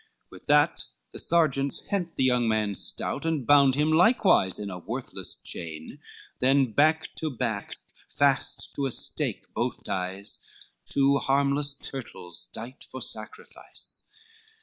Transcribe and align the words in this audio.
With 0.31 0.47
that 0.47 0.85
the 1.11 1.19
sergeants 1.19 1.81
hent 1.89 2.15
the 2.15 2.23
young 2.23 2.47
man 2.47 2.73
stout, 2.73 3.23
And 3.23 3.45
bound 3.45 3.75
him 3.75 3.91
likewise 3.91 4.57
in 4.57 4.71
a 4.71 4.79
worthless 4.79 5.35
chain; 5.35 5.99
Then 6.39 6.71
back 6.71 7.13
to 7.17 7.29
back 7.29 7.75
fast 8.09 8.73
to 8.77 8.87
a 8.87 8.91
stake 8.91 9.53
both 9.53 9.83
ties, 9.83 10.43
Two 10.87 11.19
harmless 11.19 11.75
turtles 11.75 12.49
dight 12.51 12.83
for 12.89 13.03
sacrifice. 13.03 14.09